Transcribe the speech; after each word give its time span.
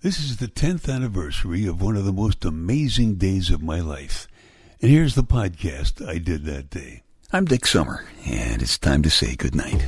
This 0.00 0.20
is 0.20 0.36
the 0.36 0.46
10th 0.46 0.88
anniversary 0.88 1.66
of 1.66 1.82
one 1.82 1.96
of 1.96 2.04
the 2.04 2.12
most 2.12 2.44
amazing 2.44 3.16
days 3.16 3.50
of 3.50 3.64
my 3.64 3.80
life. 3.80 4.28
And 4.80 4.92
here's 4.92 5.16
the 5.16 5.24
podcast 5.24 6.06
I 6.06 6.18
did 6.18 6.44
that 6.44 6.70
day. 6.70 7.02
I'm 7.32 7.46
Dick 7.46 7.66
Summer, 7.66 8.04
and 8.24 8.62
it's 8.62 8.78
time 8.78 9.02
to 9.02 9.10
say 9.10 9.34
goodnight. 9.34 9.80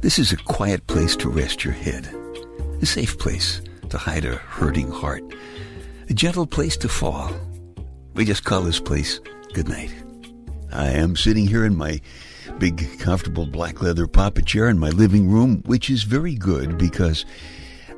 This 0.00 0.18
is 0.18 0.32
a 0.32 0.36
quiet 0.36 0.84
place 0.88 1.14
to 1.18 1.28
rest 1.28 1.64
your 1.64 1.74
head, 1.74 2.12
a 2.82 2.86
safe 2.86 3.20
place 3.20 3.60
to 3.90 3.98
hide 3.98 4.24
a 4.24 4.34
hurting 4.34 4.90
heart, 4.90 5.22
a 6.10 6.12
gentle 6.12 6.48
place 6.48 6.76
to 6.78 6.88
fall. 6.88 7.30
We 8.14 8.24
just 8.24 8.44
call 8.44 8.62
this 8.62 8.80
place 8.80 9.20
goodnight. 9.54 9.94
I 10.72 10.88
am 10.88 11.16
sitting 11.16 11.46
here 11.46 11.64
in 11.64 11.76
my 11.76 12.00
big, 12.58 12.98
comfortable 12.98 13.46
black 13.46 13.82
leather 13.82 14.06
papa 14.06 14.42
chair 14.42 14.68
in 14.68 14.78
my 14.78 14.90
living 14.90 15.28
room, 15.28 15.62
which 15.66 15.90
is 15.90 16.02
very 16.02 16.34
good 16.34 16.78
because 16.78 17.24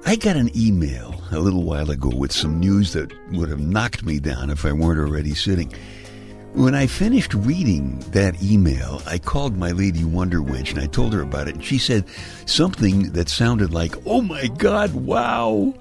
I 0.07 0.17
got 0.17 0.37
an 0.37 0.51
email 0.57 1.23
a 1.31 1.39
little 1.39 1.65
while 1.65 1.91
ago 1.91 2.11
with 2.15 2.33
some 2.33 2.61
news 2.61 2.93
that 2.93 3.13
would 3.33 3.49
have 3.49 3.61
knocked 3.61 4.05
me 4.05 4.21
down 4.21 4.51
if 4.51 4.65
I 4.65 4.73
weren't 4.73 5.01
already 5.01 5.35
sitting. 5.35 5.73
When 6.55 6.75
I 6.75 6.87
finished 6.87 7.35
reading 7.35 7.99
that 8.13 8.43
email, 8.43 9.03
I 9.07 9.19
called 9.19 9.57
my 9.57 9.71
lady 9.71 10.05
Wonder 10.05 10.41
Wench 10.41 10.71
and 10.71 10.81
I 10.81 10.87
told 10.87 11.13
her 11.13 11.21
about 11.21 11.47
it, 11.47 11.57
and 11.57 11.65
she 11.65 11.79
said 11.79 12.05
something 12.47 13.13
that 13.13 13.29
sounded 13.29 13.73
like, 13.73 13.95
"Oh 14.07 14.23
my 14.23 14.47
God, 14.47 14.95
wow!" 14.95 15.75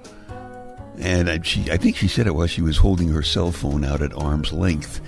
And 0.98 1.30
I, 1.30 1.40
she, 1.42 1.70
I 1.70 1.76
think 1.76 1.96
she 1.96 2.08
said 2.08 2.26
it 2.26 2.34
while 2.34 2.48
she 2.48 2.60
was 2.60 2.76
holding 2.76 3.08
her 3.08 3.22
cell 3.22 3.50
phone 3.50 3.84
out 3.84 4.02
at 4.02 4.12
arm's 4.12 4.52
length 4.52 5.00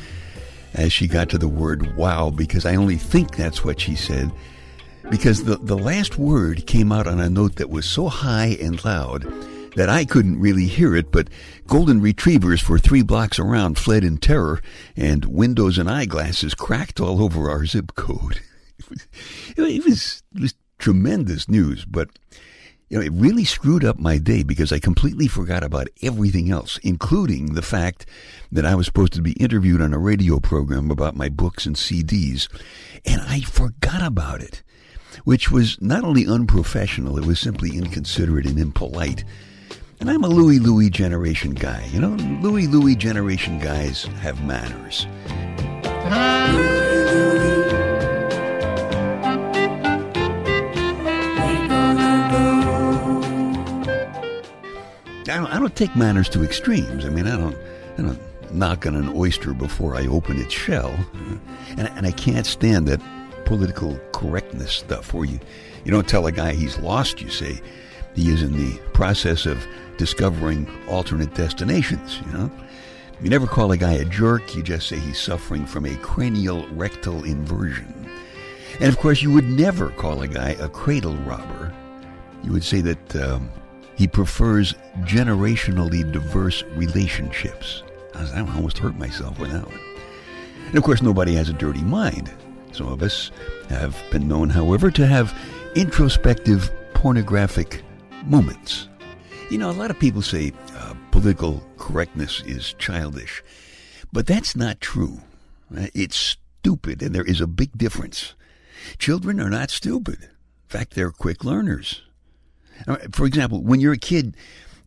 as 0.74 0.92
she 0.92 1.06
got 1.06 1.28
to 1.30 1.38
the 1.38 1.48
word 1.48 1.96
wow, 1.96 2.30
because 2.30 2.64
I 2.64 2.76
only 2.76 2.96
think 2.96 3.36
that's 3.36 3.64
what 3.64 3.80
she 3.80 3.94
said. 3.94 4.30
Because 5.10 5.44
the, 5.44 5.56
the 5.56 5.78
last 5.78 6.18
word 6.18 6.66
came 6.66 6.92
out 6.92 7.06
on 7.06 7.20
a 7.20 7.28
note 7.30 7.56
that 7.56 7.70
was 7.70 7.86
so 7.86 8.08
high 8.08 8.56
and 8.60 8.82
loud 8.84 9.22
that 9.76 9.88
I 9.88 10.04
couldn't 10.04 10.40
really 10.40 10.66
hear 10.66 10.94
it, 10.94 11.12
but 11.12 11.28
golden 11.66 12.00
retrievers 12.00 12.60
for 12.60 12.78
three 12.78 13.02
blocks 13.02 13.38
around 13.38 13.78
fled 13.78 14.04
in 14.04 14.18
terror, 14.18 14.60
and 14.96 15.24
windows 15.24 15.78
and 15.78 15.88
eyeglasses 15.88 16.54
cracked 16.54 17.00
all 17.00 17.22
over 17.22 17.50
our 17.50 17.66
zip 17.66 17.94
code. 17.94 18.40
It 19.56 19.60
was, 19.60 19.70
it 19.74 19.84
was, 19.84 20.22
it 20.34 20.40
was 20.40 20.54
tremendous 20.78 21.48
news, 21.48 21.84
but 21.84 22.08
you 22.90 22.98
know, 22.98 23.04
it 23.04 23.12
really 23.12 23.44
screwed 23.44 23.84
up 23.84 24.00
my 24.00 24.18
day 24.18 24.42
because 24.42 24.72
I 24.72 24.80
completely 24.80 25.28
forgot 25.28 25.62
about 25.62 25.86
everything 26.02 26.50
else, 26.50 26.76
including 26.82 27.54
the 27.54 27.62
fact 27.62 28.04
that 28.50 28.66
I 28.66 28.74
was 28.74 28.86
supposed 28.86 29.12
to 29.12 29.22
be 29.22 29.32
interviewed 29.34 29.80
on 29.80 29.94
a 29.94 29.98
radio 29.98 30.40
program 30.40 30.90
about 30.90 31.14
my 31.14 31.28
books 31.28 31.66
and 31.66 31.76
CDs. 31.76 32.48
And 33.06 33.20
I 33.22 33.42
forgot 33.42 34.02
about 34.02 34.42
it, 34.42 34.64
which 35.22 35.52
was 35.52 35.80
not 35.80 36.02
only 36.02 36.26
unprofessional, 36.26 37.16
it 37.16 37.26
was 37.26 37.38
simply 37.38 37.76
inconsiderate 37.76 38.46
and 38.46 38.58
impolite. 38.58 39.22
And 40.00 40.10
I'm 40.10 40.24
a 40.24 40.28
Louie 40.28 40.58
Louie 40.58 40.90
generation 40.90 41.52
guy. 41.52 41.88
You 41.92 42.00
know, 42.00 42.16
Louie 42.40 42.66
Louie 42.66 42.96
generation 42.96 43.60
guys 43.60 44.02
have 44.20 44.44
manners. 44.44 45.06
I 55.60 55.64
don't 55.64 55.76
take 55.76 55.94
manners 55.94 56.30
to 56.30 56.42
extremes. 56.42 57.04
I 57.04 57.10
mean, 57.10 57.26
I 57.26 57.36
don't, 57.36 57.54
I 57.98 58.00
don't 58.00 58.50
knock 58.50 58.86
on 58.86 58.94
an 58.94 59.12
oyster 59.14 59.52
before 59.52 59.94
I 59.94 60.06
open 60.06 60.40
its 60.40 60.54
shell, 60.54 60.90
and 61.76 61.86
and 61.86 62.06
I 62.06 62.12
can't 62.12 62.46
stand 62.46 62.88
that 62.88 63.02
political 63.44 64.00
correctness 64.12 64.72
stuff 64.72 65.12
where 65.12 65.26
you 65.26 65.38
you 65.84 65.90
don't 65.90 66.08
tell 66.08 66.26
a 66.26 66.32
guy 66.32 66.54
he's 66.54 66.78
lost. 66.78 67.20
You 67.20 67.28
say 67.28 67.60
he 68.14 68.30
is 68.32 68.42
in 68.42 68.56
the 68.56 68.78
process 68.94 69.44
of 69.44 69.62
discovering 69.98 70.66
alternate 70.88 71.34
destinations. 71.34 72.22
You 72.24 72.38
know, 72.38 72.50
you 73.20 73.28
never 73.28 73.46
call 73.46 73.70
a 73.70 73.76
guy 73.76 73.92
a 73.92 74.06
jerk. 74.06 74.56
You 74.56 74.62
just 74.62 74.88
say 74.88 74.96
he's 74.96 75.20
suffering 75.20 75.66
from 75.66 75.84
a 75.84 75.94
cranial 75.96 76.66
rectal 76.68 77.22
inversion. 77.24 78.10
And 78.80 78.88
of 78.88 78.96
course, 78.96 79.20
you 79.20 79.30
would 79.32 79.50
never 79.50 79.90
call 79.90 80.22
a 80.22 80.28
guy 80.28 80.52
a 80.52 80.70
cradle 80.70 81.16
robber. 81.16 81.74
You 82.44 82.52
would 82.52 82.64
say 82.64 82.80
that 82.80 83.16
um, 83.16 83.50
he 84.00 84.08
prefers 84.08 84.72
generationally 85.00 86.10
diverse 86.10 86.62
relationships. 86.74 87.82
I, 88.14 88.40
almost 88.40 88.78
hurt 88.78 88.96
myself 88.96 89.38
with 89.38 89.52
that 89.52 89.66
one. 89.66 89.80
And 90.68 90.78
of 90.78 90.84
course, 90.84 91.02
nobody 91.02 91.34
has 91.34 91.50
a 91.50 91.52
dirty 91.52 91.82
mind. 91.82 92.32
Some 92.72 92.86
of 92.86 93.02
us 93.02 93.30
have 93.68 93.94
been 94.10 94.26
known, 94.26 94.48
however, 94.48 94.90
to 94.90 95.06
have 95.06 95.38
introspective 95.74 96.70
pornographic 96.94 97.82
moments. 98.24 98.88
You 99.50 99.58
know, 99.58 99.70
a 99.70 99.72
lot 99.72 99.90
of 99.90 99.98
people 99.98 100.22
say 100.22 100.54
uh, 100.76 100.94
political 101.10 101.62
correctness 101.76 102.40
is 102.46 102.72
childish, 102.78 103.42
but 104.14 104.26
that's 104.26 104.56
not 104.56 104.80
true. 104.80 105.20
Uh, 105.76 105.88
It's 105.92 106.16
stupid, 106.16 107.02
and 107.02 107.14
there 107.14 107.28
is 107.28 107.42
a 107.42 107.46
big 107.46 107.76
difference. 107.76 108.34
Children 108.96 109.40
are 109.40 109.50
not 109.50 109.68
stupid. 109.70 110.22
In 110.22 110.68
fact, 110.68 110.94
they're 110.94 111.10
quick 111.10 111.44
learners. 111.44 112.00
For 113.12 113.26
example, 113.26 113.62
when 113.62 113.80
you're 113.80 113.92
a 113.92 113.98
kid, 113.98 114.36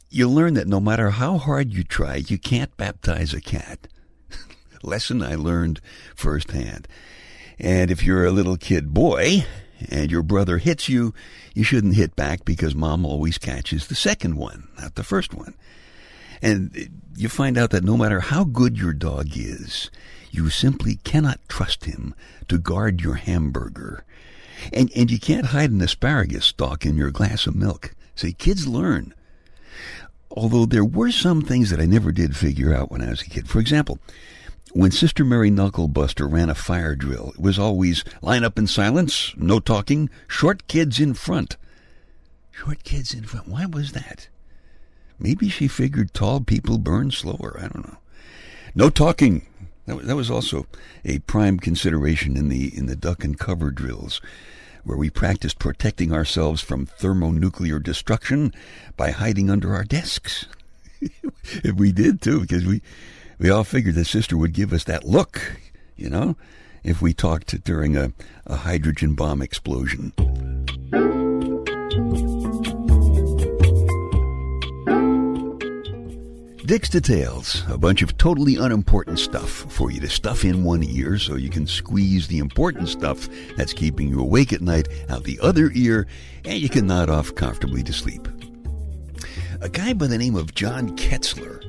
you 0.10 0.30
learn 0.30 0.54
that 0.56 0.68
no 0.68 0.80
matter 0.80 1.12
how 1.12 1.38
hard 1.38 1.74
you 1.74 1.84
try, 1.84 2.18
you 2.18 2.38
can't 2.38 2.76
baptize 2.78 3.34
a 3.34 3.42
cat. 3.42 3.88
Lesson 4.84 5.22
I 5.22 5.36
learned 5.36 5.82
firsthand. 6.16 6.88
And 7.60 7.92
if 7.92 8.04
you're 8.04 8.26
a 8.26 8.32
little 8.32 8.58
kid 8.58 8.94
boy 8.94 9.46
and 9.90 10.12
your 10.12 10.24
brother 10.24 10.58
hits 10.58 10.90
you, 10.90 11.14
you 11.54 11.64
shouldn't 11.64 11.96
hit 11.96 12.16
back 12.16 12.46
because 12.46 12.76
mom 12.76 13.06
always 13.06 13.38
catches 13.38 13.88
the 13.88 13.96
second 13.96 14.36
one, 14.36 14.68
not 14.80 14.96
the 14.96 15.04
first 15.04 15.34
one. 15.34 15.56
And 16.42 17.02
you 17.16 17.30
find 17.30 17.58
out 17.58 17.70
that 17.72 17.84
no 17.84 17.96
matter 17.96 18.20
how 18.20 18.44
good 18.44 18.78
your 18.78 18.94
dog 18.94 19.30
is, 19.36 19.90
you 20.30 20.50
simply 20.50 20.96
cannot 20.98 21.40
trust 21.48 21.86
him 21.86 22.14
to 22.50 22.58
guard 22.58 23.02
your 23.02 23.16
hamburger. 23.16 24.04
And, 24.72 24.92
and 24.96 25.12
you 25.12 25.20
can't 25.20 25.48
hide 25.48 25.72
an 25.72 25.82
asparagus 25.82 26.46
stalk 26.46 26.86
in 26.86 26.96
your 26.96 27.12
glass 27.12 27.48
of 27.48 27.56
milk. 27.56 27.94
See, 28.16 28.34
kids 28.34 28.68
learn. 28.68 29.14
Although 30.32 30.66
there 30.66 30.86
were 30.86 31.12
some 31.12 31.42
things 31.42 31.70
that 31.70 31.80
I 31.80 31.86
never 31.86 32.12
did 32.12 32.36
figure 32.36 32.74
out 32.74 32.92
when 32.92 33.02
I 33.02 33.10
was 33.10 33.22
a 33.22 33.26
kid. 33.26 33.48
For 33.48 33.60
example, 33.60 34.00
when 34.74 34.92
Sister 34.92 35.24
Mary 35.24 35.52
Knucklebuster 35.52 36.32
ran 36.32 36.50
a 36.50 36.56
fire 36.56 36.96
drill, 36.96 37.34
it 37.36 37.40
was 37.40 37.60
always 37.60 38.04
line 38.22 38.44
up 38.44 38.58
in 38.58 38.66
silence, 38.66 39.34
no 39.38 39.60
talking, 39.60 40.10
short 40.28 40.68
kids 40.68 41.00
in 41.00 41.14
front. 41.14 41.58
Short 42.52 42.84
kids 42.84 43.14
in 43.14 43.24
front. 43.24 43.48
Why 43.48 43.66
was 43.66 43.92
that? 43.92 44.30
Maybe 45.20 45.50
she 45.50 45.68
figured 45.68 46.14
tall 46.14 46.42
people 46.42 46.80
burn 46.80 47.12
slower. 47.12 47.56
I 47.60 47.68
don't 47.68 47.88
know. 47.88 47.98
No 48.74 48.90
talking. 48.90 49.46
That 49.86 50.16
was, 50.16 50.32
also 50.32 50.66
a 51.04 51.20
prime 51.20 51.60
consideration 51.60 52.38
in 52.38 52.48
the 52.48 52.76
in 52.76 52.86
the 52.86 52.96
duck 52.96 53.24
and 53.24 53.38
cover 53.38 53.70
drills, 53.70 54.22
where 54.84 54.98
we 54.98 55.10
practiced 55.10 55.60
protecting 55.60 56.14
ourselves 56.14 56.62
from 56.62 56.86
thermonuclear 56.86 57.80
destruction 57.80 58.54
by 58.96 59.12
hiding 59.12 59.50
under 59.50 59.76
our 59.76 59.84
desks. 59.84 60.46
we 61.76 61.92
did 61.92 62.22
too, 62.22 62.42
because 62.42 62.66
we 62.66 62.82
we 63.40 63.50
all 63.50 63.66
figured 63.66 63.96
that 63.96 64.06
sister 64.06 64.38
would 64.38 64.54
give 64.54 64.72
us 64.72 64.86
that 64.86 65.04
look, 65.04 65.60
you 65.98 66.10
know, 66.10 66.38
if 66.84 67.02
we 67.02 67.14
talked 67.14 67.62
during 67.66 67.98
a, 67.98 68.14
a 68.46 68.58
hydrogen 68.58 69.16
bomb 69.16 69.42
explosion. 69.42 70.14
Dick's 76.74 76.90
Details, 76.90 77.62
a 77.70 77.78
bunch 77.78 78.02
of 78.02 78.18
totally 78.18 78.56
unimportant 78.56 79.20
stuff 79.20 79.72
for 79.72 79.92
you 79.92 80.00
to 80.00 80.10
stuff 80.10 80.44
in 80.44 80.64
one 80.64 80.82
ear 80.82 81.20
so 81.20 81.36
you 81.36 81.52
can 81.52 81.68
squeeze 81.68 82.28
the 82.28 82.40
important 82.40 82.90
stuff 82.90 83.30
that's 83.56 83.74
keeping 83.74 84.10
you 84.10 84.20
awake 84.20 84.52
at 84.52 84.60
night 84.60 84.88
out 85.08 85.24
the 85.24 85.40
other 85.40 85.70
ear 85.76 86.08
and 86.46 86.58
you 86.58 86.70
can 86.70 86.88
nod 86.88 87.12
off 87.12 87.36
comfortably 87.36 87.84
to 87.84 87.94
sleep. 87.94 88.28
A 89.62 89.70
guy 89.70 89.94
by 89.94 90.08
the 90.08 90.18
name 90.18 90.36
of 90.36 90.56
John 90.56 90.98
Ketzler 90.98 91.64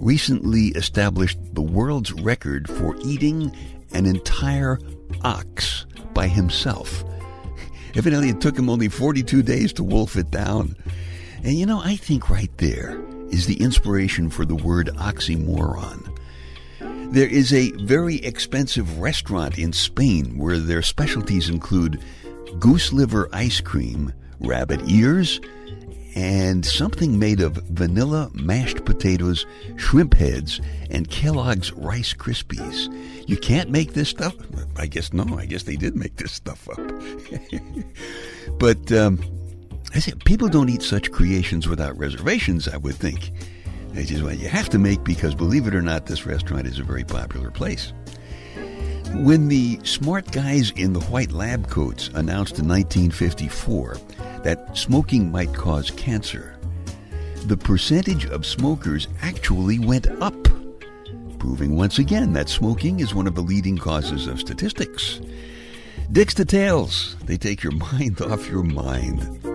recently 0.00 0.70
established 0.70 1.38
the 1.54 1.62
world's 1.62 2.12
record 2.12 2.68
for 2.68 2.96
eating 3.04 3.56
an 3.92 4.06
entire 4.06 4.80
ox 5.22 5.86
by 6.14 6.26
himself. 6.26 7.04
Evidently, 7.94 8.30
it 8.30 8.40
took 8.40 8.58
him 8.58 8.68
only 8.68 8.88
42 8.88 9.40
days 9.40 9.72
to 9.74 9.84
wolf 9.84 10.16
it 10.16 10.32
down. 10.32 10.74
And 11.44 11.52
you 11.52 11.64
know, 11.64 11.80
I 11.80 11.94
think 11.94 12.28
right 12.28 12.50
there 12.58 13.00
is 13.30 13.46
the 13.46 13.60
inspiration 13.60 14.30
for 14.30 14.44
the 14.44 14.54
word 14.54 14.88
oxymoron. 14.96 16.16
There 17.12 17.28
is 17.28 17.52
a 17.52 17.72
very 17.72 18.16
expensive 18.16 18.98
restaurant 18.98 19.58
in 19.58 19.72
Spain 19.72 20.36
where 20.36 20.58
their 20.58 20.82
specialties 20.82 21.48
include 21.48 22.02
goose 22.58 22.92
liver 22.92 23.28
ice 23.32 23.60
cream, 23.60 24.12
rabbit 24.40 24.82
ears, 24.88 25.40
and 26.14 26.66
something 26.66 27.18
made 27.18 27.40
of 27.40 27.54
vanilla 27.68 28.28
mashed 28.34 28.84
potatoes, 28.84 29.46
shrimp 29.76 30.14
heads, 30.14 30.60
and 30.90 31.08
Kellogg's 31.08 31.72
Rice 31.72 32.12
Krispies. 32.12 32.92
You 33.28 33.36
can't 33.36 33.70
make 33.70 33.92
this 33.92 34.08
stuff? 34.08 34.34
I 34.76 34.86
guess 34.86 35.12
no. 35.12 35.38
I 35.38 35.46
guess 35.46 35.62
they 35.62 35.76
did 35.76 35.96
make 35.96 36.16
this 36.16 36.32
stuff 36.32 36.68
up. 36.68 36.80
but 38.58 38.90
um, 38.92 39.18
I 39.94 40.00
said, 40.00 40.24
people 40.24 40.48
don't 40.48 40.68
eat 40.68 40.82
such 40.82 41.10
creations 41.10 41.66
without 41.66 41.98
reservations, 41.98 42.68
I 42.68 42.76
would 42.76 42.96
think. 42.96 43.32
They 43.92 44.04
just 44.04 44.22
well, 44.22 44.34
you 44.34 44.48
have 44.48 44.68
to 44.70 44.78
make 44.78 45.02
because, 45.02 45.34
believe 45.34 45.66
it 45.66 45.74
or 45.74 45.82
not, 45.82 46.06
this 46.06 46.26
restaurant 46.26 46.66
is 46.66 46.78
a 46.78 46.84
very 46.84 47.04
popular 47.04 47.50
place. 47.50 47.92
When 49.14 49.48
the 49.48 49.80
smart 49.84 50.30
guys 50.30 50.70
in 50.72 50.92
the 50.92 51.00
white 51.00 51.32
lab 51.32 51.68
coats 51.70 52.08
announced 52.08 52.58
in 52.58 52.68
1954 52.68 53.96
that 54.44 54.76
smoking 54.76 55.32
might 55.32 55.54
cause 55.54 55.90
cancer, 55.92 56.58
the 57.46 57.56
percentage 57.56 58.26
of 58.26 58.44
smokers 58.44 59.08
actually 59.22 59.78
went 59.78 60.06
up, 60.20 60.36
proving 61.38 61.76
once 61.76 61.98
again 61.98 62.34
that 62.34 62.50
smoking 62.50 63.00
is 63.00 63.14
one 63.14 63.26
of 63.26 63.34
the 63.34 63.40
leading 63.40 63.78
causes 63.78 64.26
of 64.26 64.38
statistics. 64.38 65.20
Dick's 66.12 66.34
details, 66.34 67.16
they 67.24 67.38
take 67.38 67.62
your 67.62 67.72
mind 67.92 68.20
off 68.20 68.48
your 68.50 68.62
mind. 68.62 69.47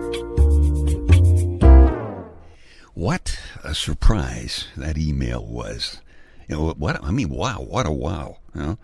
What 3.04 3.38
a 3.62 3.74
surprise 3.74 4.68
that 4.78 4.96
email 4.96 5.44
was. 5.44 6.00
You 6.48 6.56
know, 6.56 6.70
what 6.70 7.04
I 7.04 7.10
mean, 7.10 7.28
wow, 7.28 7.58
what 7.58 7.84
a 7.84 7.90
wow. 7.90 8.38
You 8.54 8.62
know? 8.62 8.78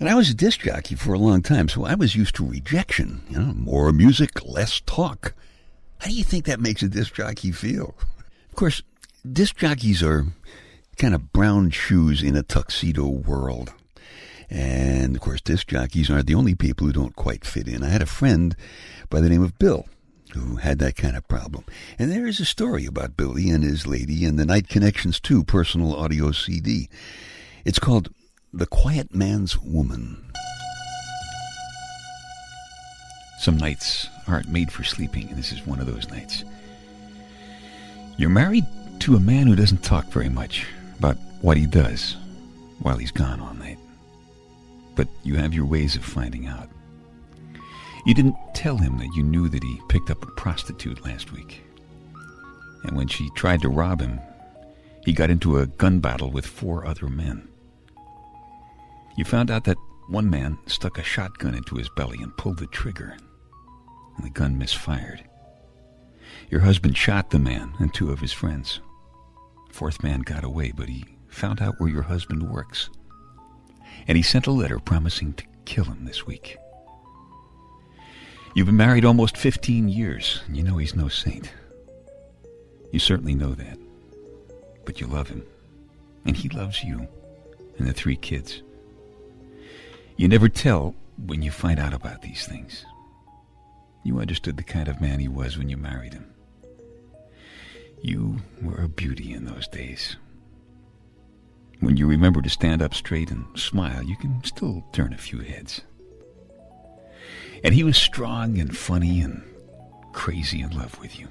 And 0.00 0.08
I 0.08 0.16
was 0.16 0.30
a 0.30 0.34
disc 0.34 0.62
jockey 0.62 0.96
for 0.96 1.12
a 1.12 1.18
long 1.20 1.40
time, 1.40 1.68
so 1.68 1.84
I 1.84 1.94
was 1.94 2.16
used 2.16 2.34
to 2.34 2.44
rejection. 2.44 3.22
You 3.30 3.38
know, 3.38 3.52
more 3.54 3.92
music, 3.92 4.44
less 4.44 4.80
talk. 4.80 5.32
How 5.98 6.08
do 6.08 6.12
you 6.12 6.24
think 6.24 6.44
that 6.46 6.58
makes 6.58 6.82
a 6.82 6.88
disc 6.88 7.14
jockey 7.14 7.52
feel? 7.52 7.94
Of 8.48 8.56
course, 8.56 8.82
disc 9.24 9.58
jockeys 9.58 10.02
are 10.02 10.26
kind 10.96 11.14
of 11.14 11.32
brown 11.32 11.70
shoes 11.70 12.20
in 12.20 12.34
a 12.34 12.42
tuxedo 12.42 13.06
world. 13.06 13.72
And 14.50 15.14
of 15.14 15.22
course, 15.22 15.40
disc 15.40 15.68
jockeys 15.68 16.10
aren't 16.10 16.26
the 16.26 16.34
only 16.34 16.56
people 16.56 16.88
who 16.88 16.92
don't 16.92 17.14
quite 17.14 17.44
fit 17.44 17.68
in. 17.68 17.84
I 17.84 17.90
had 17.90 18.02
a 18.02 18.06
friend 18.06 18.56
by 19.08 19.20
the 19.20 19.28
name 19.28 19.44
of 19.44 19.56
Bill 19.56 19.86
who 20.34 20.56
had 20.56 20.78
that 20.80 20.96
kind 20.96 21.16
of 21.16 21.26
problem. 21.26 21.64
And 21.98 22.12
there 22.12 22.26
is 22.26 22.40
a 22.40 22.44
story 22.44 22.86
about 22.86 23.16
Billy 23.16 23.50
and 23.50 23.64
his 23.64 23.86
lady 23.86 24.24
in 24.24 24.36
the 24.36 24.44
Night 24.44 24.68
Connections 24.68 25.18
2 25.20 25.44
personal 25.44 25.94
audio 25.94 26.32
CD. 26.32 26.88
It's 27.64 27.78
called 27.78 28.10
The 28.52 28.66
Quiet 28.66 29.14
Man's 29.14 29.58
Woman. 29.58 30.24
Some 33.38 33.56
nights 33.56 34.08
aren't 34.26 34.48
made 34.48 34.72
for 34.72 34.84
sleeping, 34.84 35.28
and 35.28 35.38
this 35.38 35.52
is 35.52 35.66
one 35.66 35.80
of 35.80 35.86
those 35.86 36.08
nights. 36.08 36.44
You're 38.16 38.30
married 38.30 38.64
to 39.00 39.16
a 39.16 39.20
man 39.20 39.46
who 39.46 39.56
doesn't 39.56 39.82
talk 39.82 40.06
very 40.06 40.28
much 40.28 40.66
about 40.98 41.16
what 41.40 41.56
he 41.56 41.66
does 41.66 42.16
while 42.80 42.96
he's 42.96 43.10
gone 43.10 43.40
all 43.40 43.54
night. 43.54 43.78
But 44.94 45.08
you 45.24 45.36
have 45.36 45.52
your 45.52 45.66
ways 45.66 45.96
of 45.96 46.04
finding 46.04 46.46
out. 46.46 46.68
You 48.04 48.12
didn't 48.12 48.36
tell 48.54 48.76
him 48.76 48.98
that 48.98 49.14
you 49.14 49.22
knew 49.22 49.48
that 49.48 49.62
he 49.62 49.80
picked 49.88 50.10
up 50.10 50.22
a 50.22 50.30
prostitute 50.32 51.04
last 51.04 51.32
week. 51.32 51.62
And 52.84 52.96
when 52.96 53.08
she 53.08 53.30
tried 53.30 53.62
to 53.62 53.70
rob 53.70 54.00
him, 54.00 54.20
he 55.04 55.12
got 55.12 55.30
into 55.30 55.58
a 55.58 55.66
gun 55.66 56.00
battle 56.00 56.30
with 56.30 56.46
four 56.46 56.86
other 56.86 57.08
men. 57.08 57.48
You 59.16 59.24
found 59.24 59.50
out 59.50 59.64
that 59.64 59.78
one 60.08 60.28
man 60.28 60.58
stuck 60.66 60.98
a 60.98 61.02
shotgun 61.02 61.54
into 61.54 61.76
his 61.76 61.88
belly 61.96 62.18
and 62.20 62.36
pulled 62.36 62.58
the 62.58 62.66
trigger, 62.66 63.16
and 64.16 64.26
the 64.26 64.30
gun 64.30 64.58
misfired. 64.58 65.24
Your 66.50 66.60
husband 66.60 66.96
shot 66.96 67.30
the 67.30 67.38
man 67.38 67.72
and 67.78 67.92
two 67.92 68.10
of 68.10 68.20
his 68.20 68.32
friends. 68.32 68.80
Fourth 69.70 70.02
man 70.02 70.20
got 70.20 70.44
away, 70.44 70.72
but 70.76 70.88
he 70.88 71.04
found 71.28 71.62
out 71.62 71.76
where 71.78 71.90
your 71.90 72.02
husband 72.02 72.50
works. 72.50 72.90
And 74.06 74.16
he 74.16 74.22
sent 74.22 74.46
a 74.46 74.52
letter 74.52 74.78
promising 74.78 75.32
to 75.34 75.44
kill 75.64 75.84
him 75.84 76.04
this 76.04 76.26
week. 76.26 76.58
You've 78.54 78.66
been 78.66 78.76
married 78.76 79.04
almost 79.04 79.36
15 79.36 79.88
years, 79.88 80.40
and 80.46 80.56
you 80.56 80.62
know 80.62 80.76
he's 80.76 80.94
no 80.94 81.08
saint. 81.08 81.52
You 82.92 83.00
certainly 83.00 83.34
know 83.34 83.52
that. 83.52 83.78
But 84.84 85.00
you 85.00 85.08
love 85.08 85.28
him, 85.28 85.42
and 86.24 86.36
he 86.36 86.48
loves 86.48 86.84
you, 86.84 87.08
and 87.78 87.88
the 87.88 87.92
three 87.92 88.14
kids. 88.14 88.62
You 90.16 90.28
never 90.28 90.48
tell 90.48 90.94
when 91.26 91.42
you 91.42 91.50
find 91.50 91.80
out 91.80 91.92
about 91.92 92.22
these 92.22 92.46
things. 92.46 92.86
You 94.04 94.20
understood 94.20 94.56
the 94.56 94.62
kind 94.62 94.86
of 94.86 95.00
man 95.00 95.18
he 95.18 95.26
was 95.26 95.58
when 95.58 95.68
you 95.68 95.76
married 95.76 96.12
him. 96.12 96.32
You 98.02 98.36
were 98.62 98.80
a 98.80 98.88
beauty 98.88 99.32
in 99.32 99.46
those 99.46 99.66
days. 99.66 100.14
When 101.80 101.96
you 101.96 102.06
remember 102.06 102.40
to 102.40 102.50
stand 102.50 102.82
up 102.82 102.94
straight 102.94 103.32
and 103.32 103.46
smile, 103.58 104.04
you 104.04 104.14
can 104.14 104.44
still 104.44 104.84
turn 104.92 105.12
a 105.12 105.18
few 105.18 105.40
heads. 105.40 105.80
And 107.64 107.74
he 107.74 107.82
was 107.82 107.96
strong 107.96 108.58
and 108.58 108.76
funny 108.76 109.22
and 109.22 109.42
crazy 110.12 110.60
in 110.60 110.76
love 110.76 110.98
with 111.00 111.18
you. 111.18 111.26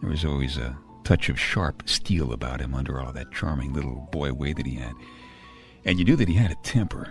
There 0.00 0.10
was 0.10 0.24
always 0.24 0.58
a 0.58 0.76
touch 1.04 1.28
of 1.28 1.40
sharp 1.40 1.88
steel 1.88 2.32
about 2.32 2.60
him 2.60 2.74
under 2.74 3.00
all 3.00 3.12
that 3.12 3.32
charming 3.32 3.72
little 3.72 4.08
boy 4.12 4.32
way 4.32 4.52
that 4.52 4.66
he 4.66 4.74
had. 4.74 4.92
And 5.84 5.98
you 5.98 6.04
knew 6.04 6.16
that 6.16 6.28
he 6.28 6.34
had 6.34 6.50
a 6.50 6.56
temper, 6.62 7.08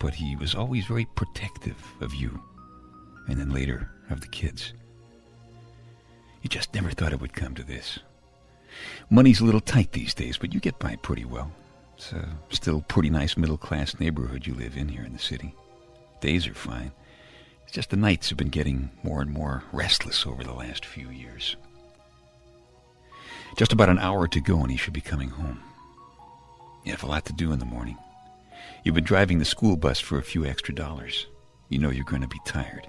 but 0.00 0.14
he 0.14 0.34
was 0.34 0.54
always 0.54 0.86
very 0.86 1.04
protective 1.14 1.76
of 2.00 2.14
you, 2.14 2.40
and 3.28 3.38
then 3.38 3.50
later 3.50 3.90
of 4.10 4.22
the 4.22 4.28
kids. 4.28 4.72
You 6.42 6.48
just 6.48 6.74
never 6.74 6.90
thought 6.90 7.12
it 7.12 7.20
would 7.20 7.34
come 7.34 7.54
to 7.54 7.62
this. 7.62 7.98
Money's 9.10 9.40
a 9.40 9.44
little 9.44 9.60
tight 9.60 9.92
these 9.92 10.14
days, 10.14 10.38
but 10.38 10.54
you 10.54 10.60
get 10.60 10.78
by 10.78 10.96
pretty 10.96 11.24
well. 11.24 11.52
It's 11.96 12.12
a 12.12 12.28
still 12.50 12.80
pretty 12.82 13.10
nice 13.10 13.36
middle 13.36 13.58
class 13.58 13.98
neighborhood 13.98 14.46
you 14.46 14.54
live 14.54 14.76
in 14.76 14.88
here 14.88 15.04
in 15.04 15.12
the 15.12 15.18
city. 15.18 15.54
Days 16.20 16.46
are 16.46 16.54
fine. 16.54 16.92
It's 17.68 17.74
just 17.74 17.90
the 17.90 17.98
nights 17.98 18.30
have 18.30 18.38
been 18.38 18.48
getting 18.48 18.88
more 19.02 19.20
and 19.20 19.30
more 19.30 19.62
restless 19.72 20.26
over 20.26 20.42
the 20.42 20.54
last 20.54 20.86
few 20.86 21.10
years. 21.10 21.54
Just 23.58 23.74
about 23.74 23.90
an 23.90 23.98
hour 23.98 24.26
to 24.26 24.40
go 24.40 24.60
and 24.60 24.70
he 24.70 24.78
should 24.78 24.94
be 24.94 25.02
coming 25.02 25.28
home. 25.28 25.60
You 26.82 26.92
have 26.92 27.02
a 27.02 27.06
lot 27.06 27.26
to 27.26 27.34
do 27.34 27.52
in 27.52 27.58
the 27.58 27.66
morning. 27.66 27.98
You've 28.82 28.94
been 28.94 29.04
driving 29.04 29.38
the 29.38 29.44
school 29.44 29.76
bus 29.76 30.00
for 30.00 30.16
a 30.16 30.22
few 30.22 30.46
extra 30.46 30.74
dollars. 30.74 31.26
You 31.68 31.78
know 31.78 31.90
you're 31.90 32.04
going 32.04 32.22
to 32.22 32.28
be 32.28 32.40
tired. 32.46 32.86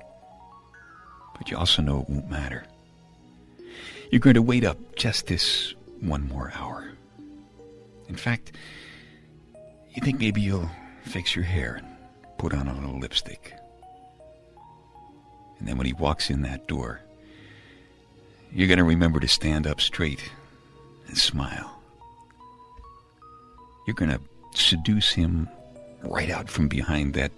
But 1.37 1.51
you 1.51 1.57
also 1.57 1.81
know 1.81 1.99
it 1.99 2.09
won't 2.09 2.29
matter. 2.29 2.63
You're 4.11 4.21
going 4.21 4.35
to 4.35 4.41
wait 4.41 4.63
up 4.63 4.77
just 4.95 5.27
this 5.27 5.73
one 5.99 6.25
more 6.25 6.53
hour. 6.55 6.89
In 8.07 8.15
fact, 8.15 8.53
you 9.89 10.01
think 10.01 10.21
maybe 10.21 10.39
you'll 10.39 10.71
fix 11.03 11.35
your 11.35 11.43
hair 11.43 11.75
and 11.75 11.87
put 12.37 12.53
on 12.53 12.69
a 12.69 12.73
little 12.73 12.97
lipstick. 12.97 13.55
And 15.59 15.67
then 15.67 15.77
when 15.77 15.87
he 15.87 15.93
walks 15.93 16.29
in 16.29 16.41
that 16.43 16.67
door, 16.67 17.01
you're 18.51 18.67
going 18.67 18.77
to 18.77 18.83
remember 18.83 19.19
to 19.19 19.27
stand 19.27 19.67
up 19.67 19.81
straight 19.81 20.31
and 21.07 21.17
smile. 21.17 21.81
You're 23.85 23.95
going 23.95 24.11
to 24.11 24.21
seduce 24.53 25.11
him 25.11 25.47
right 26.03 26.29
out 26.29 26.49
from 26.49 26.67
behind 26.67 27.13
that 27.13 27.31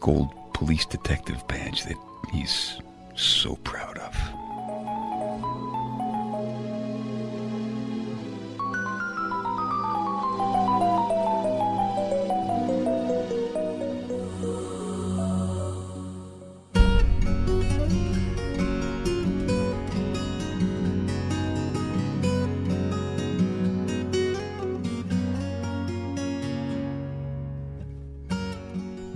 gold 0.00 0.30
police 0.52 0.84
detective 0.84 1.46
badge 1.48 1.84
that 1.84 1.96
he's 2.32 2.80
so 3.14 3.56
proud 3.56 3.98
of. 3.98 4.07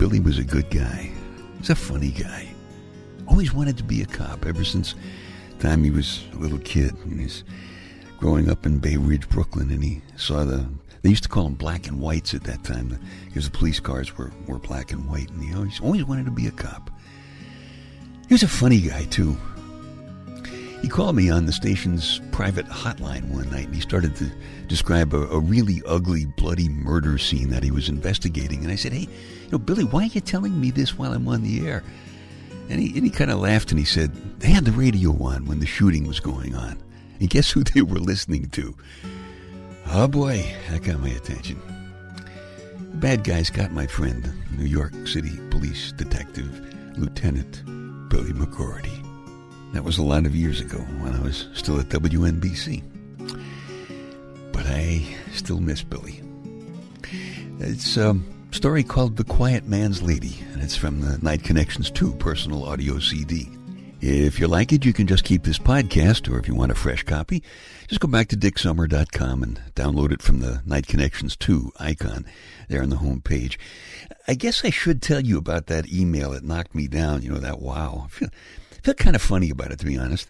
Billy 0.03 0.19
was 0.19 0.39
a 0.39 0.43
good 0.43 0.69
guy. 0.69 1.13
He's 1.59 1.71
a 1.71 1.77
funny 1.77 2.11
guy. 2.11 2.53
Always 3.29 3.55
wanted 3.55 3.77
to 3.77 3.85
be 3.85 4.03
a 4.03 4.05
cop 4.05 4.47
ever 4.47 4.65
since 4.65 4.97
time 5.61 5.85
he 5.85 5.93
was 5.93 6.25
a 6.33 6.39
little 6.39 6.59
kid. 6.59 6.93
And 7.05 7.21
he's 7.21 7.45
growing 8.19 8.51
up 8.51 8.67
in 8.67 8.81
Bay 8.81 8.97
Ridge, 8.97 9.29
Brooklyn, 9.29 9.71
and 9.71 9.81
he 9.81 10.03
saw 10.17 10.43
the. 10.43 10.67
They 11.03 11.11
used 11.11 11.23
to 11.23 11.29
call 11.29 11.45
them 11.45 11.55
black 11.55 11.87
and 11.87 12.01
whites 12.01 12.35
at 12.35 12.43
that 12.43 12.65
time 12.65 12.99
because 13.27 13.45
the 13.45 13.57
police 13.57 13.79
cars 13.79 14.19
were, 14.19 14.33
were 14.49 14.59
black 14.59 14.91
and 14.91 15.09
white, 15.09 15.31
and 15.31 15.41
he 15.41 15.55
always, 15.55 15.79
always 15.79 16.05
wanted 16.05 16.25
to 16.25 16.33
be 16.33 16.49
a 16.49 16.51
cop. 16.51 16.91
He 18.27 18.35
was 18.35 18.43
a 18.43 18.49
funny 18.49 18.81
guy, 18.81 19.05
too. 19.05 19.37
He 20.83 20.89
called 20.89 21.15
me 21.15 21.31
on 21.31 21.47
the 21.47 21.53
station's 21.53 22.21
private 22.33 22.67
hotline 22.67 23.29
one 23.29 23.49
night 23.53 23.67
and 23.67 23.75
he 23.75 23.81
started 23.81 24.17
to 24.17 24.29
describe 24.67 25.15
a, 25.15 25.29
a, 25.29 25.39
really 25.39 25.81
ugly, 25.87 26.27
bloody 26.27 26.69
murder 26.69 27.19
scene 27.19 27.51
that 27.51 27.63
he 27.63 27.71
was 27.71 27.89
investigating. 27.89 28.65
And 28.65 28.73
I 28.73 28.75
said, 28.75 28.93
Hey, 28.93 29.03
you 29.03 29.51
know, 29.53 29.59
Billy, 29.59 29.85
why 29.85 30.03
are 30.03 30.07
you 30.07 30.21
telling 30.21 30.61
me 30.61 30.73
this 30.73 30.99
while 30.99 31.13
I'm 31.13 31.29
on 31.29 31.45
the 31.45 31.69
air? 31.69 31.85
And 32.69 32.81
he, 32.81 32.89
and 32.97 33.05
he 33.05 33.11
kind 33.11 33.31
of 33.31 33.39
laughed 33.39 33.71
and 33.71 33.79
he 33.79 33.85
said, 33.85 34.13
They 34.41 34.49
had 34.49 34.65
the 34.65 34.73
radio 34.73 35.13
on 35.23 35.47
when 35.47 35.61
the 35.61 35.67
shooting 35.67 36.09
was 36.09 36.19
going 36.19 36.57
on. 36.57 36.83
And 37.21 37.31
guess 37.31 37.53
who 37.53 37.63
they 37.63 37.83
were 37.83 38.01
listening 38.01 38.51
to? 38.51 38.75
Oh 39.87 40.09
boy, 40.09 40.45
that 40.69 40.83
got 40.83 40.99
my 40.99 41.11
attention. 41.11 41.63
The 42.91 42.97
bad 42.97 43.23
guys 43.23 43.51
got 43.51 43.71
my 43.71 43.87
friend, 43.87 44.33
New 44.59 44.67
York 44.67 45.07
City 45.07 45.39
Police 45.51 45.93
Detective 45.93 46.99
Lieutenant 46.99 47.63
Billy 48.09 48.33
McGorty. 48.33 49.12
That 49.73 49.85
was 49.85 49.97
a 49.99 50.03
lot 50.03 50.27
of 50.27 50.37
years 50.37 50.61
ago 50.61 50.79
when 51.01 51.15
I 51.15 51.21
was 51.21 51.49
still 51.55 51.81
at 51.81 51.89
WNBC. 51.89 52.83
But 54.53 54.67
I 54.67 55.03
still 55.33 55.61
miss 55.61 55.83
Billy. 55.83 56.21
It's 57.59 57.97
a 57.97 58.19
story 58.51 58.85
called 58.85 59.17
The 59.17 59.25
Quiet 59.25 59.65
Man's 59.65 60.03
Lady, 60.03 60.37
and 60.53 60.63
it's 60.63 60.77
from 60.77 61.01
the 61.01 61.17
Night 61.19 61.43
Connections 61.43 61.91
2 61.91 62.13
personal 62.15 62.65
audio 62.65 62.99
CD. 62.99 63.49
If 64.03 64.41
you 64.41 64.49
like 64.49 64.73
it, 64.73 64.85
you 64.85 64.93
can 64.93 65.07
just 65.07 65.25
keep 65.25 65.45
this 65.45 65.59
podcast, 65.59 66.31
or 66.31 66.39
if 66.39 66.49
you 66.49 66.55
want 66.55 66.73
a 66.73 66.75
fresh 66.75 67.05
copy, 67.05 67.43
just 67.87 68.01
go 68.01 68.09
back 68.09 68.29
to 68.29 68.37
dicksummer.com 68.37 69.43
and 69.43 69.61
download 69.75 70.13
it 70.13 70.21
from 70.21 70.41
the 70.41 70.61
Night 70.67 70.87
Connections 70.87 71.37
2 71.37 71.73
icon 71.79 72.27
there 72.69 72.83
on 72.83 72.91
the 72.91 72.97
home 72.97 73.21
page. 73.21 73.59
I 74.27 74.35
guess 74.35 74.65
I 74.65 74.71
should 74.71 75.01
tell 75.01 75.21
you 75.21 75.39
about 75.39 75.69
that 75.69 75.91
email 75.91 76.33
that 76.33 76.43
knocked 76.43 76.75
me 76.75 76.89
down, 76.89 77.23
you 77.23 77.31
know, 77.31 77.39
that 77.39 77.61
wow. 77.61 78.09
Feel 78.83 78.95
kind 78.95 79.17
of 79.17 79.23
funny 79.23 79.51
about 79.51 79.71
it, 79.71 79.79
to 79.81 79.87
be 79.87 79.97
honest. 79.97 80.29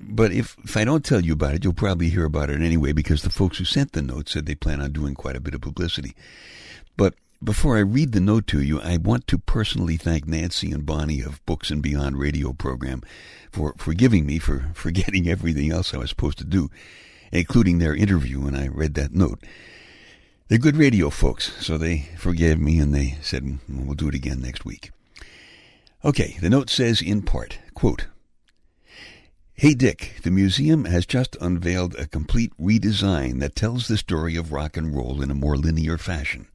But 0.00 0.32
if, 0.32 0.56
if 0.64 0.76
I 0.76 0.84
don't 0.84 1.04
tell 1.04 1.20
you 1.20 1.32
about 1.32 1.54
it, 1.54 1.64
you'll 1.64 1.72
probably 1.72 2.10
hear 2.10 2.24
about 2.24 2.50
it 2.50 2.60
anyway 2.60 2.92
because 2.92 3.22
the 3.22 3.30
folks 3.30 3.58
who 3.58 3.64
sent 3.64 3.92
the 3.92 4.02
note 4.02 4.28
said 4.28 4.46
they 4.46 4.54
plan 4.54 4.80
on 4.80 4.92
doing 4.92 5.14
quite 5.14 5.36
a 5.36 5.40
bit 5.40 5.54
of 5.54 5.62
publicity. 5.62 6.14
But 6.96 7.14
before 7.42 7.76
I 7.76 7.80
read 7.80 8.12
the 8.12 8.20
note 8.20 8.46
to 8.48 8.60
you, 8.60 8.80
I 8.80 8.96
want 8.98 9.26
to 9.28 9.38
personally 9.38 9.96
thank 9.96 10.26
Nancy 10.26 10.70
and 10.70 10.84
Bonnie 10.84 11.22
of 11.22 11.44
Books 11.46 11.70
and 11.70 11.82
Beyond 11.82 12.18
radio 12.18 12.52
program 12.52 13.02
for 13.50 13.74
forgiving 13.78 14.26
me 14.26 14.38
for 14.38 14.70
forgetting 14.74 15.28
everything 15.28 15.70
else 15.70 15.94
I 15.94 15.98
was 15.98 16.10
supposed 16.10 16.38
to 16.38 16.44
do, 16.44 16.70
including 17.32 17.78
their 17.78 17.94
interview 17.94 18.40
when 18.40 18.56
I 18.56 18.68
read 18.68 18.94
that 18.94 19.12
note. 19.12 19.42
They're 20.48 20.58
good 20.58 20.76
radio 20.76 21.10
folks, 21.10 21.52
so 21.64 21.76
they 21.76 22.08
forgave 22.16 22.60
me 22.60 22.78
and 22.78 22.94
they 22.94 23.18
said 23.20 23.58
we'll 23.68 23.94
do 23.94 24.08
it 24.08 24.14
again 24.14 24.40
next 24.40 24.64
week. 24.64 24.90
Okay, 26.04 26.36
the 26.40 26.50
note 26.50 26.70
says 26.70 27.00
in 27.00 27.22
part, 27.22 27.58
quote, 27.74 28.06
Hey 29.54 29.72
Dick, 29.72 30.16
the 30.22 30.30
museum 30.30 30.84
has 30.84 31.06
just 31.06 31.34
unveiled 31.40 31.94
a 31.94 32.06
complete 32.06 32.52
redesign 32.60 33.40
that 33.40 33.56
tells 33.56 33.88
the 33.88 33.96
story 33.96 34.36
of 34.36 34.52
rock 34.52 34.76
and 34.76 34.94
roll 34.94 35.22
in 35.22 35.30
a 35.30 35.34
more 35.34 35.56
linear 35.56 35.96
fashion. 35.96 36.46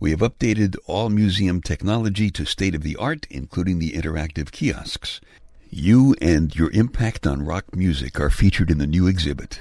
We 0.00 0.10
have 0.10 0.18
updated 0.18 0.76
all 0.86 1.10
museum 1.10 1.62
technology 1.62 2.30
to 2.32 2.44
state 2.44 2.74
of 2.74 2.82
the 2.82 2.96
art, 2.96 3.28
including 3.30 3.78
the 3.78 3.92
interactive 3.92 4.50
kiosks. 4.50 5.20
You 5.70 6.16
and 6.20 6.54
your 6.54 6.72
impact 6.72 7.24
on 7.24 7.44
rock 7.44 7.74
music 7.74 8.18
are 8.18 8.30
featured 8.30 8.70
in 8.70 8.78
the 8.78 8.86
new 8.86 9.06
exhibit. 9.06 9.60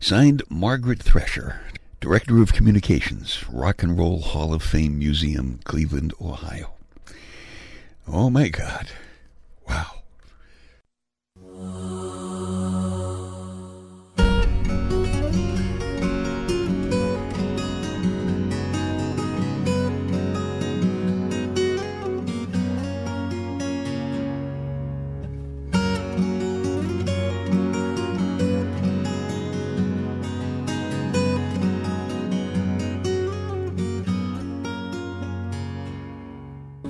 Signed 0.00 0.42
Margaret 0.50 1.00
Thresher, 1.00 1.60
Director 2.00 2.42
of 2.42 2.52
Communications, 2.52 3.44
Rock 3.48 3.84
and 3.84 3.96
Roll 3.96 4.20
Hall 4.20 4.52
of 4.52 4.64
Fame 4.64 4.98
Museum, 4.98 5.60
Cleveland, 5.62 6.12
Ohio. 6.20 6.74
Oh 8.06 8.30
my 8.30 8.48
God. 8.48 8.88
Wow. 9.68 9.86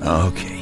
Okay, 0.04 0.61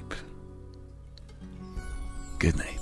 Good 2.41 2.57
night. 2.57 2.80